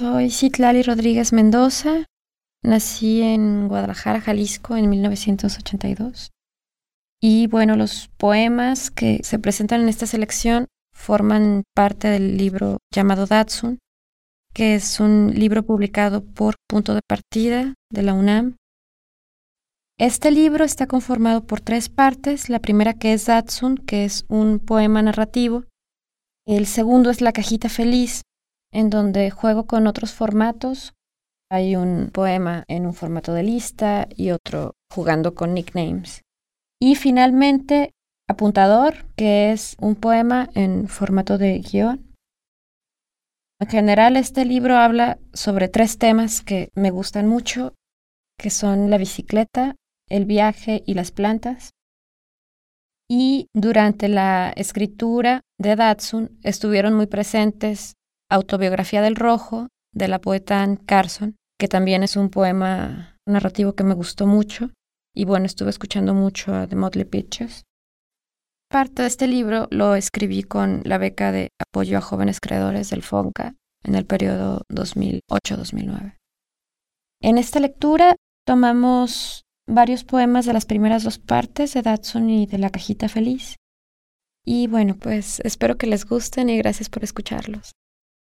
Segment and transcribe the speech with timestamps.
[0.00, 2.06] soy Citlali Rodríguez Mendoza.
[2.62, 6.30] Nací en Guadalajara, Jalisco, en 1982.
[7.20, 13.26] Y bueno, los poemas que se presentan en esta selección forman parte del libro llamado
[13.26, 13.78] Datsun,
[14.54, 18.56] que es un libro publicado por Punto de Partida de la UNAM.
[19.98, 22.48] Este libro está conformado por tres partes.
[22.48, 25.64] La primera que es Datsun, que es un poema narrativo.
[26.46, 28.22] El segundo es La cajita feliz,
[28.72, 30.94] en donde juego con otros formatos.
[31.50, 36.22] Hay un poema en un formato de lista y otro jugando con nicknames.
[36.80, 37.92] Y finalmente,
[38.30, 42.14] Apuntador, que es un poema en formato de guion.
[43.60, 47.74] En general, este libro habla sobre tres temas que me gustan mucho,
[48.38, 49.74] que son la bicicleta,
[50.08, 51.70] el viaje y las plantas.
[53.10, 57.94] Y durante la escritura de Datsun estuvieron muy presentes
[58.30, 63.84] Autobiografía del Rojo, de la poeta Anne Carson, que también es un poema narrativo que
[63.84, 64.70] me gustó mucho.
[65.14, 67.64] Y bueno, estuve escuchando mucho a The Motley Pictures.
[68.70, 73.02] Parte de este libro lo escribí con la beca de apoyo a jóvenes creadores del
[73.02, 76.16] FONCA en el periodo 2008-2009.
[77.20, 78.14] En esta lectura
[78.46, 83.56] tomamos varios poemas de las primeras dos partes de Datsun y de La Cajita Feliz.
[84.44, 87.72] Y bueno, pues espero que les gusten y gracias por escucharlos.